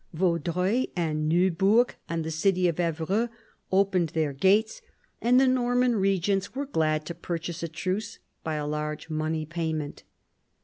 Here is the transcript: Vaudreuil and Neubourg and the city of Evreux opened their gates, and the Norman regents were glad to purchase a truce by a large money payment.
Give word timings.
Vaudreuil 0.15 0.87
and 0.95 1.29
Neubourg 1.29 1.93
and 2.09 2.23
the 2.23 2.31
city 2.31 2.67
of 2.67 2.79
Evreux 2.79 3.29
opened 3.71 4.09
their 4.09 4.33
gates, 4.33 4.81
and 5.21 5.39
the 5.39 5.45
Norman 5.47 5.95
regents 5.95 6.55
were 6.55 6.65
glad 6.65 7.05
to 7.05 7.13
purchase 7.13 7.61
a 7.61 7.67
truce 7.67 8.17
by 8.43 8.55
a 8.55 8.65
large 8.65 9.11
money 9.11 9.45
payment. 9.45 10.01